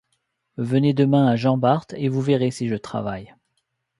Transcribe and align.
Venez 0.57 0.95
demain 0.95 1.27
à 1.27 1.35
Jean-Bart, 1.35 1.85
et 1.95 2.09
vous 2.09 2.21
verrez 2.21 2.49
si 2.49 2.67
je 2.67 2.73
travaille!... 2.75 3.35